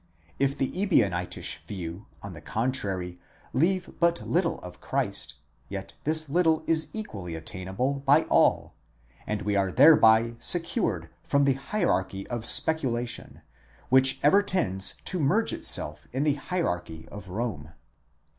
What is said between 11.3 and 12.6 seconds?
the hierarchy of